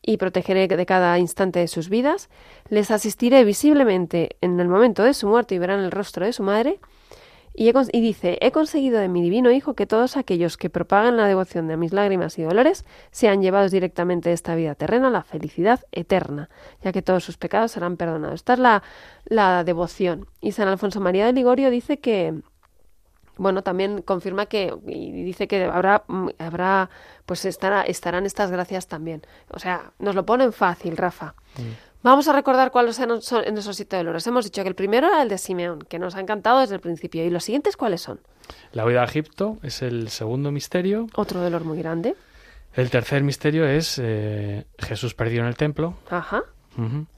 [0.03, 2.31] y protegeré de cada instante de sus vidas,
[2.69, 6.43] les asistiré visiblemente en el momento de su muerte y verán el rostro de su
[6.43, 6.81] madre,
[7.53, 11.67] y, dice, he conseguido de mi divino Hijo que todos aquellos que propagan la devoción
[11.67, 15.81] de mis lágrimas y dolores sean llevados directamente de esta vida terrena a la felicidad
[15.93, 16.49] eterna,
[16.83, 18.37] ya que todos sus pecados serán perdonados.
[18.37, 18.83] Esta es la,
[19.25, 20.27] la devoción.
[20.41, 22.41] Y San Alfonso María de Ligorio dice que,
[23.40, 26.05] bueno, también confirma que y dice que habrá,
[26.38, 26.90] habrá
[27.24, 29.22] pues estará, estarán estas gracias también.
[29.48, 31.35] O sea, nos lo ponen fácil, Rafa.
[31.57, 32.03] Mm.
[32.03, 34.26] Vamos a recordar cuáles son en esos siete dolores.
[34.26, 36.83] Hemos dicho que el primero era el de Simeón, que nos ha encantado desde el
[36.83, 37.24] principio.
[37.24, 38.20] ¿Y los siguientes cuáles son?
[38.72, 41.07] La huida a Egipto es el segundo misterio.
[41.14, 42.16] Otro dolor muy grande.
[42.74, 45.94] El tercer misterio es eh, Jesús perdido en el templo.
[46.11, 46.44] Ajá.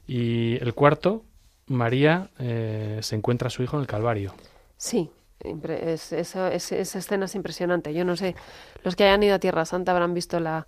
[0.07, 1.23] Y el cuarto,
[1.67, 4.33] María eh, se encuentra a su hijo en el Calvario.
[4.77, 5.11] Sí,
[5.43, 7.93] esa escena es impresionante.
[7.93, 8.35] Yo no sé,
[8.83, 10.67] los que hayan ido a Tierra Santa habrán visto la,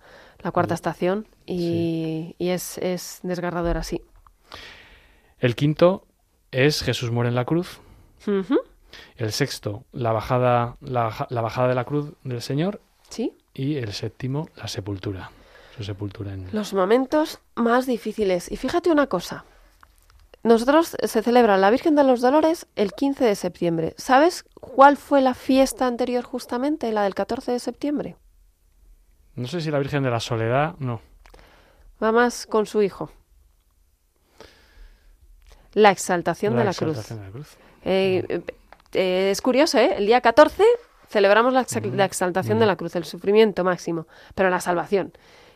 [0.52, 4.02] cuarta estación y, es, es desgarrador así.
[5.38, 6.06] El quinto
[6.50, 7.80] es Jesús muere en la cruz.
[9.16, 12.80] El sexto, la bajada, la, la, bajada de la cruz del Señor.
[13.08, 13.34] Sí.
[13.54, 15.30] Y el séptimo, la sepultura.
[15.76, 16.48] Su sepultura en...
[16.52, 18.50] Los momentos más difíciles.
[18.50, 19.44] Y fíjate una cosa.
[20.46, 23.94] Nosotros se celebra la Virgen de los Dolores el 15 de septiembre.
[23.98, 28.16] ¿Sabes cuál fue la fiesta anterior justamente, la del 14 de septiembre?
[29.34, 31.00] No sé si la Virgen de la Soledad, no.
[32.00, 33.10] Va más con su hijo.
[35.72, 36.96] La exaltación, de, la cruz.
[37.84, 38.40] Eh,
[38.92, 39.96] eh, es curioso, ¿eh?
[39.96, 40.62] El día 14
[41.08, 44.06] celebramos la, exaltación de la cruz, el sufrimiento máximo,
[44.36, 45.12] pero la salvación.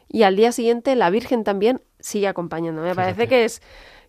[0.09, 2.83] Y al día siguiente la Virgen también sigue acompañando.
[2.83, 3.62] Me parece que es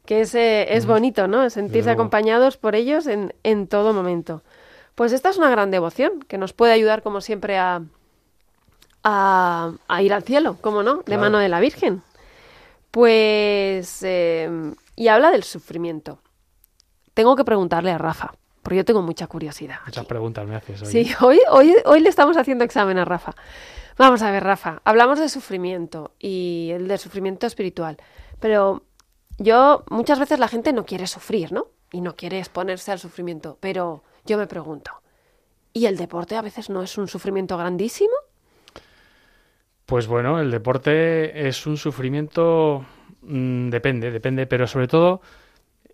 [0.05, 1.49] que es, eh, es bonito, ¿no?
[1.49, 4.41] Sentirse acompañados por ellos en, en todo momento.
[4.95, 7.81] Pues esta es una gran devoción que nos puede ayudar, como siempre, a,
[9.03, 11.03] a, ir al cielo, ¿cómo no?
[11.05, 12.03] De mano de la Virgen.
[12.91, 14.03] Pues.
[14.03, 16.19] Em, y habla del sufrimiento.
[17.13, 19.79] Tengo que preguntarle a Rafa, porque yo tengo mucha curiosidad.
[19.85, 20.87] Muchas preguntas me haces hoy.
[20.87, 23.33] Sí, hoy, hoy, hoy le estamos haciendo examen a Rafa.
[23.97, 27.97] Vamos a ver, Rafa, hablamos de sufrimiento y el del sufrimiento espiritual,
[28.39, 28.83] pero
[29.41, 31.67] yo, muchas veces la gente no quiere sufrir, ¿no?
[31.91, 34.91] Y no quiere exponerse al sufrimiento, pero yo me pregunto,
[35.73, 38.13] ¿y el deporte a veces no es un sufrimiento grandísimo?
[39.85, 42.85] Pues bueno, el deporte es un sufrimiento,
[43.23, 45.21] mm, depende, depende, pero sobre todo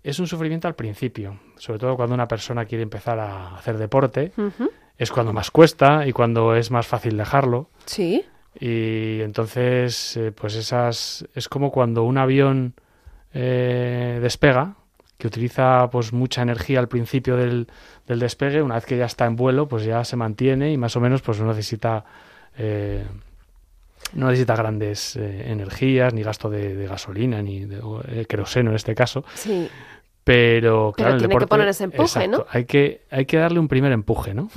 [0.03, 4.31] es un sufrimiento al principio, sobre todo cuando una persona quiere empezar a hacer deporte,
[4.97, 7.69] es cuando más cuesta y cuando es más fácil dejarlo.
[7.85, 8.23] Sí.
[8.59, 12.73] Y entonces, eh, pues esas, es como cuando un avión
[13.33, 14.75] eh, despega,
[15.17, 17.67] que utiliza pues mucha energía al principio del,
[18.07, 20.95] del, despegue, una vez que ya está en vuelo, pues ya se mantiene y más
[20.95, 22.05] o menos pues no necesita
[22.57, 23.05] eh,
[24.13, 29.25] no necesita grandes eh, energías, ni gasto de, gasolina, ni de queroseno en este caso.
[29.33, 29.69] Sí.
[30.23, 32.45] Pero, claro, el deporte, que poner ese empuje, ¿no?
[32.49, 34.49] Hay que, hay que darle un primer empuje, ¿no?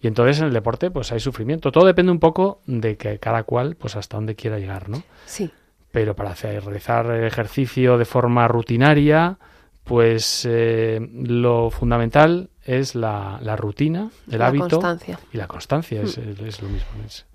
[0.00, 1.70] Y entonces en el deporte, pues hay sufrimiento.
[1.72, 5.02] Todo depende un poco de que cada cual, pues hasta dónde quiera llegar, ¿no?
[5.26, 5.50] Sí
[5.90, 9.38] pero para hacer, realizar ejercicio de forma rutinaria,
[9.84, 15.18] pues eh, lo fundamental es la, rutina, el la hábito constancia.
[15.32, 16.62] y la constancia, es, mm.
[16.62, 16.88] lo mismo.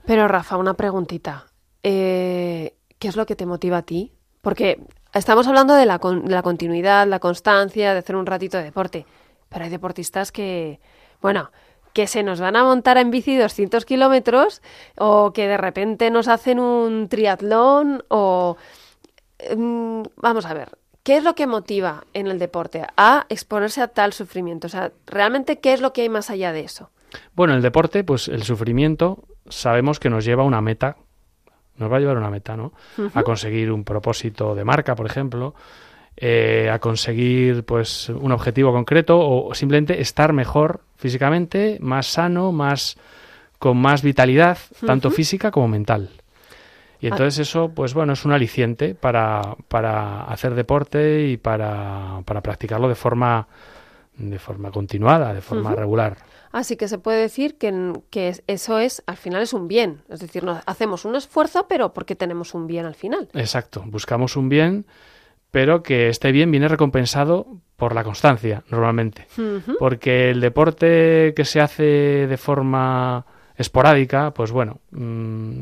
[0.05, 1.47] Pero Rafa, una preguntita.
[1.83, 4.13] Eh, ¿Qué es lo que te motiva a ti?
[4.41, 4.79] Porque
[5.13, 9.05] estamos hablando de la, de la continuidad, la constancia, de hacer un ratito de deporte,
[9.49, 10.79] pero hay deportistas que,
[11.21, 11.51] bueno,
[11.95, 14.61] que se nos van a montar en bici 200 kilómetros
[14.97, 18.57] o que de repente nos hacen un triatlón o...
[19.39, 23.87] Em, vamos a ver, ¿qué es lo que motiva en el deporte a exponerse a
[23.87, 24.67] tal sufrimiento?
[24.67, 26.89] O sea, ¿realmente qué es lo que hay más allá de eso?
[27.33, 30.97] Bueno, el deporte, pues el sufrimiento sabemos que nos lleva a una meta,
[31.77, 32.73] nos va a llevar a una meta, ¿no?
[33.13, 35.55] A conseguir un propósito de marca, por ejemplo,
[36.17, 42.97] eh, a conseguir pues un objetivo concreto o simplemente estar mejor físicamente, más sano, más
[43.59, 46.09] con más vitalidad, tanto física como mental.
[46.99, 52.41] Y entonces eso, pues bueno, es un aliciente para, para hacer deporte y para, para
[52.41, 53.47] practicarlo de forma,
[54.17, 56.17] de forma continuada, de forma regular.
[56.51, 60.03] Así que se puede decir que, que, eso es, al final es un bien.
[60.09, 63.27] Es decir, hacemos un esfuerzo, pero porque tenemos un bien al final.
[63.33, 64.85] Exacto, buscamos un bien
[65.55, 69.25] pero que este bien viene recompensado por la constancia, normalmente.
[69.79, 75.61] Porque el deporte que se hace de forma esporádica, pues bueno, mm,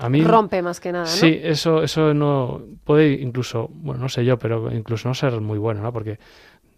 [0.00, 0.22] a mí...
[0.22, 1.10] Rompe más que nada, ¿no?
[1.10, 5.58] Sí, eso, eso no puede incluso, bueno, no sé yo, pero incluso no ser muy
[5.58, 5.92] bueno, ¿no?
[5.92, 6.18] Porque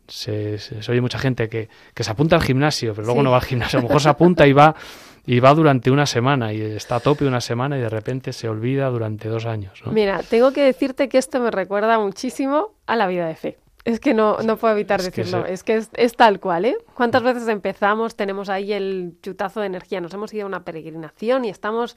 [0.09, 3.25] se, se, oye mucha gente que, que, se apunta al gimnasio, pero luego Sí.
[3.25, 3.79] no va al gimnasio.
[3.79, 4.75] A lo mejor se apunta y va,
[5.27, 8.49] y va durante una semana y está a tope una semana y de repente se
[8.49, 9.93] olvida durante dos años, ¿no?
[9.93, 13.59] Mira, tengo que decirte que esto me recuerda muchísimo a la vida de fe.
[13.85, 15.47] Es que no, no puedo evitar Es que decirlo.
[15.47, 16.77] se- Es que es, es tal cual, ¿eh?
[16.95, 21.45] ¿Cuántas veces empezamos, tenemos ahí el chutazo de energía, nos hemos ido a una peregrinación
[21.47, 21.97] y estamos,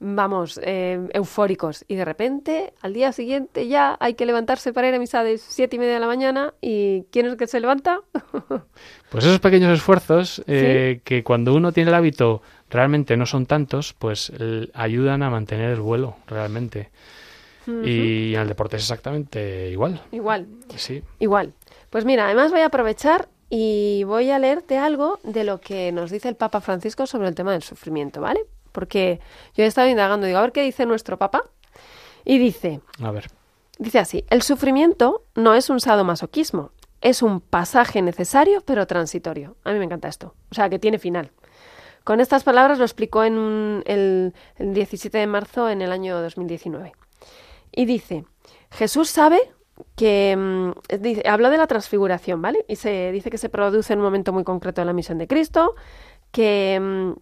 [0.00, 1.84] vamos, eh, eufóricos.
[1.86, 5.38] Y de repente, al día siguiente ya hay que levantarse para ir a misa de
[5.38, 6.54] siete y media de la mañana.
[6.60, 8.00] ¿Y quién es el que se levanta?
[9.10, 13.94] Pues esos pequeños esfuerzos eh, que cuando uno tiene el hábito realmente no son tantos,
[13.94, 16.90] pues el- ayudan a mantener el vuelo realmente.
[17.84, 20.00] Y en el deporte es exactamente igual.
[20.10, 20.46] Igual.
[20.76, 21.02] Sí.
[21.18, 21.52] Igual.
[21.90, 26.10] Pues mira, además voy a aprovechar y voy a leerte algo de lo que nos
[26.10, 28.44] dice el Papa Francisco sobre el tema del sufrimiento, ¿vale?
[28.72, 29.20] Porque
[29.54, 31.42] yo he estado indagando, digo, a ver qué dice nuestro Papa.
[32.24, 33.26] Y dice, A ver.
[33.78, 39.56] dice así, el sufrimiento no es un sadomasoquismo, es un pasaje necesario pero transitorio.
[39.64, 40.34] A mí me encanta esto.
[40.50, 41.30] O sea, que tiene final.
[42.04, 46.20] Con estas palabras lo explicó en un- el, el 17 de marzo en el año
[46.20, 46.92] 2019.
[47.78, 48.24] Y dice,
[48.72, 49.38] Jesús sabe
[49.94, 50.72] que mm,
[51.28, 52.64] habló de la transfiguración, ¿vale?
[52.66, 55.28] Y se dice que se produce en un momento muy concreto de la misión de
[55.28, 55.76] Cristo,
[56.32, 57.12] que, mm,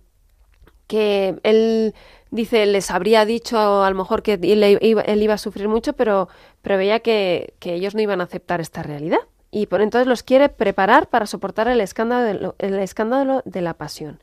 [0.86, 1.94] que él
[2.30, 6.30] dice, les habría dicho a lo mejor que él iba, a sufrir mucho, pero,
[6.62, 9.20] pero veía que, que ellos no iban a aceptar esta realidad.
[9.50, 13.74] Y por entonces los quiere preparar para soportar el escándalo de, el escándalo de la
[13.74, 14.20] pasión.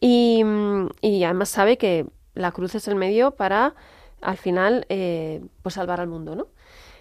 [0.00, 3.74] Y, mm, y además sabe que la cruz es el medio para,
[4.20, 6.46] al final, eh, pues salvar al mundo, ¿no?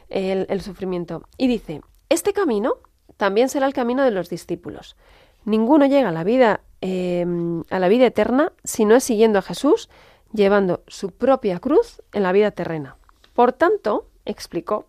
[0.09, 1.23] El, sufrimiento.
[1.37, 2.75] Y dice, este camino
[3.17, 4.95] también será el camino de los discípulos.
[5.43, 7.25] Ninguno llega a la vida, eh,
[7.69, 9.89] a la vida eterna si no es siguiendo a Jesús,
[10.33, 12.97] llevando su propia cruz en la vida terrena.
[13.33, 14.87] Por tanto, explicó,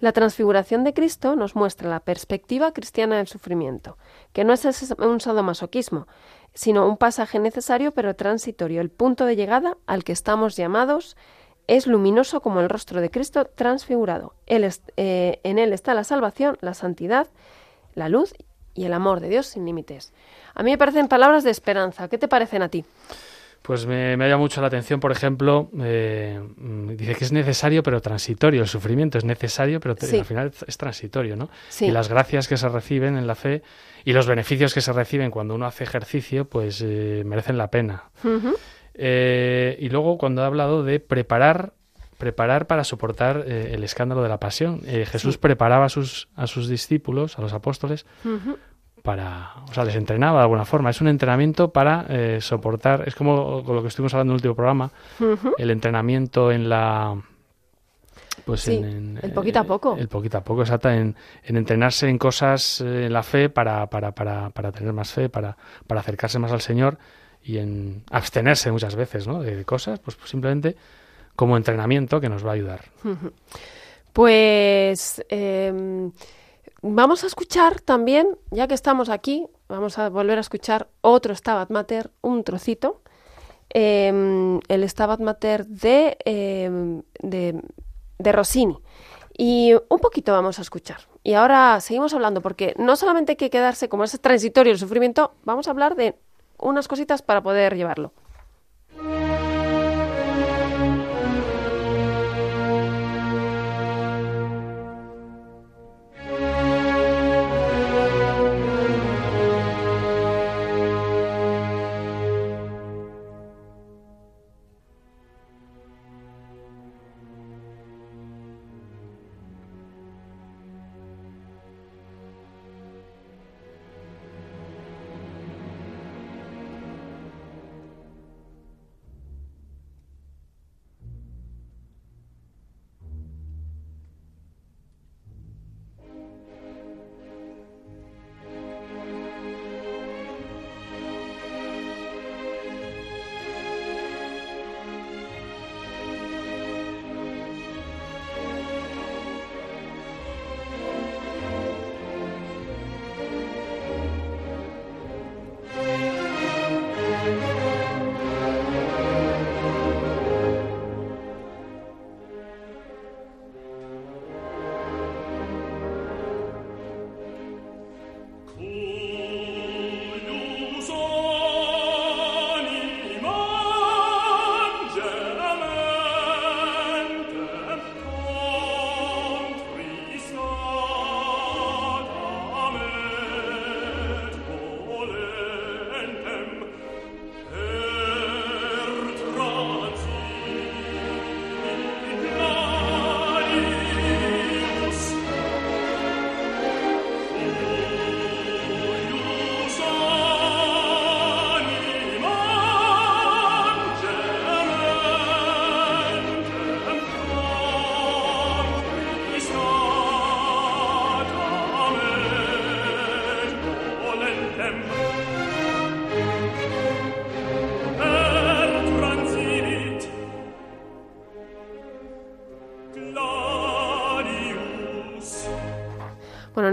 [0.00, 3.98] la transfiguración de Cristo nos muestra la perspectiva cristiana del sufrimiento,
[4.32, 6.06] que no es un sadomasoquismo,
[6.54, 8.80] sino un pasaje necesario pero transitorio.
[8.80, 11.16] El punto de llegada al que estamos llamados
[11.68, 14.34] es luminoso como el rostro de Cristo transfigurado.
[14.46, 17.28] Él es- eh, en él está la salvación, la santidad,
[17.94, 18.34] la luz
[18.74, 20.12] y el amor de Dios sin límites.
[20.54, 22.08] A mí me parecen palabras de esperanza.
[22.08, 22.84] ¿Qué te parecen a ti?
[23.62, 28.00] Pues me, me llama mucho la atención, por ejemplo, eh, dice que es necesario pero
[28.00, 28.62] transitorio.
[28.62, 30.18] El sufrimiento es necesario pero Sí.
[30.20, 31.50] al final es transitorio, ¿no?
[31.68, 31.86] Sí.
[31.86, 33.62] Y las gracias que se reciben en la fe
[34.04, 38.04] y los beneficios que se reciben cuando uno hace ejercicio, pues eh, merecen la pena.
[38.98, 41.72] Eh, y luego cuando ha hablado de preparar
[42.18, 44.80] preparar para soportar eh, el escándalo de la pasión.
[44.86, 45.38] Eh, Jesús Sí.
[45.40, 48.06] preparaba a sus, a sus discípulos, a los apóstoles,
[49.04, 50.90] para, o sea, les entrenaba de alguna forma.
[50.90, 52.06] Es un entrenamiento para
[52.40, 54.90] soportar, es como con lo que estuvimos hablando en el último programa,
[55.58, 57.14] el entrenamiento en la...
[58.44, 59.96] Pues Sí, en, en- el poquito a poco.
[59.96, 64.12] El poquito a poco, exacto, en, en entrenarse en cosas en la fe para, para,
[64.12, 66.98] para, para tener más fe, para, para acercarse más al Señor
[67.48, 69.40] y en abstenerse muchas veces ¿no?
[69.40, 70.76] de, cosas, pues, pues simplemente
[71.34, 72.84] como entrenamiento que nos va a ayudar.
[74.12, 76.12] Pues em,
[76.82, 81.70] vamos a escuchar también, ya que estamos aquí, vamos a volver a escuchar otro Stabat
[81.70, 83.00] Mater, un trocito.
[83.70, 87.62] em, el Stabat Mater de, em, de,
[88.18, 88.78] de Rossini.
[89.36, 91.00] Y un poquito vamos a escuchar.
[91.22, 95.34] Y ahora seguimos hablando, porque no solamente hay que quedarse como es transitorio el sufrimiento,
[95.44, 96.16] vamos a hablar de
[96.58, 98.12] unas cositas para poder llevarlo.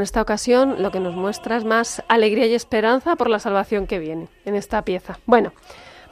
[0.05, 3.99] Esta ocasión lo que nos muestra es más alegría y esperanza por la salvación que
[3.99, 5.19] viene en esta pieza.
[5.25, 5.51] Bueno,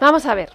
[0.02, 0.52] vamos a ver.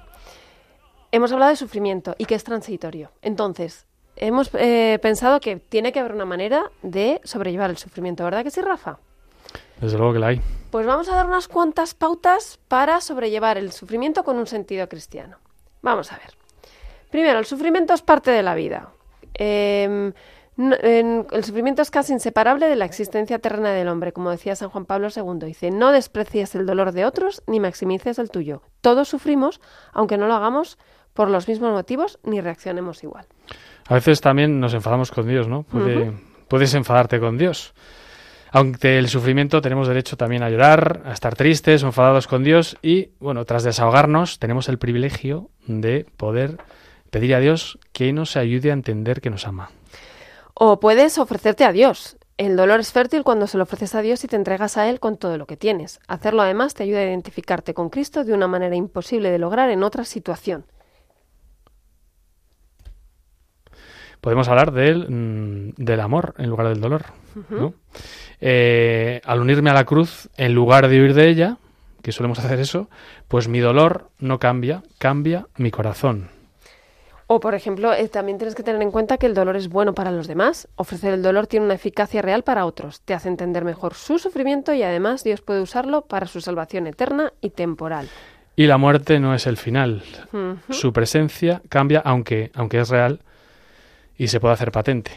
[1.10, 3.10] Hemos hablado de sufrimiento y que es transitorio.
[3.22, 3.86] Entonces,
[4.16, 8.50] hemos eh, pensado que tiene que haber una manera de sobrellevar el sufrimiento, ¿verdad que
[8.50, 8.98] sí, Rafa?
[9.80, 10.42] Desde luego que la hay.
[10.70, 15.38] Pues vamos a dar unas cuantas pautas para sobrellevar el sufrimiento con un sentido cristiano.
[15.80, 16.36] Vamos a ver.
[17.10, 18.90] Primero, el sufrimiento es parte de la vida.
[19.32, 20.12] Eh,
[20.58, 24.86] el sufrimiento es casi inseparable de la existencia terrena del hombre, como decía San Juan
[24.86, 25.46] Pablo II.
[25.46, 28.62] Dice, no desprecies el dolor de otros ni maximices el tuyo.
[28.80, 29.60] Todos sufrimos,
[29.92, 30.78] aunque no lo hagamos
[31.14, 33.26] por los mismos motivos ni reaccionemos igual.
[33.86, 35.64] A veces también nos enfadamos con Dios, ¿no?
[36.48, 37.74] Puedes enfadarte con Dios.
[38.50, 42.78] Aunque el sufrimiento tenemos derecho también a llorar, a estar tristes o enfadados con Dios
[42.82, 46.56] y, bueno, tras desahogarnos tenemos el privilegio de poder
[47.10, 49.70] pedir a Dios que nos ayude a entender que nos ama.
[50.60, 52.16] O puedes ofrecerte a Dios.
[52.36, 54.98] El dolor es fértil cuando se lo ofreces a Dios y te entregas a Él
[54.98, 56.00] con todo lo que tienes.
[56.08, 59.84] Hacerlo además te ayuda a identificarte con Cristo de una manera imposible de lograr en
[59.84, 60.64] otra situación.
[64.20, 67.04] Podemos hablar del, mm, del amor en lugar del dolor.
[68.40, 71.58] Eh, al unirme a la cruz, en lugar de huir de ella,
[72.02, 72.90] que solemos hacer eso,
[73.28, 76.30] pues mi dolor no cambia, cambia mi corazón.
[77.30, 79.94] O, por ejemplo, eh, también tienes que tener en cuenta que el dolor es bueno
[79.94, 80.66] para los demás.
[80.76, 83.02] Ofrecer el dolor tiene una eficacia real para otros.
[83.02, 87.34] Te hace entender mejor su sufrimiento y además Dios puede usarlo para su salvación eterna
[87.42, 88.08] y temporal.
[88.56, 90.02] Y la muerte no es el final.
[90.70, 93.20] Su presencia cambia, aunque, aunque es real,
[94.16, 95.10] y se puede hacer patente.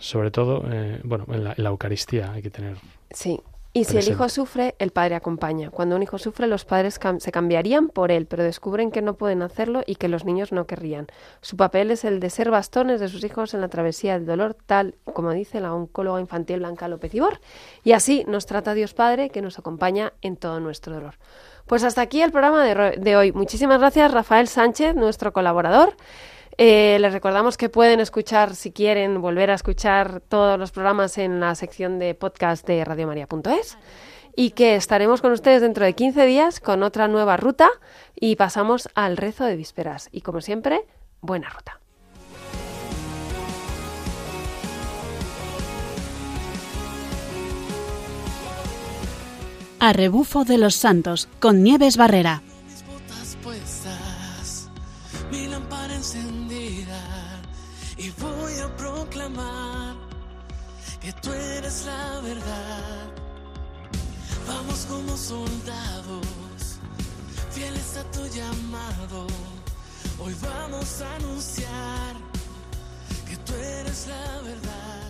[0.00, 2.76] Sobre todo, eh, bueno, en la, en la Eucaristía hay que tener
[3.12, 3.40] Sí,
[3.76, 5.68] y si el hijo sufre, el padre acompaña.
[5.68, 9.42] Cuando un hijo sufre, los padres se cambiarían por él, pero descubren que no pueden
[9.42, 11.08] hacerlo y que los niños no querrían.
[11.40, 14.56] Su papel es el de ser bastones de sus hijos en la travesía del dolor,
[14.66, 17.40] tal como dice la oncóloga infantil Blanca López Ibor.
[17.82, 21.14] Y así nos trata Dios Padre, que nos acompaña en todo nuestro dolor.
[21.66, 23.32] Pues hasta aquí el programa de hoy.
[23.32, 25.96] Muchísimas gracias, Rafael Sánchez, nuestro colaborador.
[26.56, 31.40] Eh, les recordamos que pueden escuchar, si quieren, volver a escuchar todos los programas en
[31.40, 33.76] la sección de podcast de radiomaria.es
[34.36, 37.68] y que estaremos con ustedes dentro de 15 días con otra nueva ruta
[38.14, 40.08] y pasamos al rezo de vísperas.
[40.12, 40.82] Y como siempre,
[41.20, 41.80] buena ruta.
[49.80, 52.42] A rebufo de los santos con Nieves Barrera.
[61.04, 63.12] que tú eres la verdad.
[64.48, 66.78] Vamos como soldados,
[67.50, 69.26] fieles a tu llamado.
[70.18, 72.14] Hoy vamos a anunciar
[73.28, 75.03] que tú eres la verdad.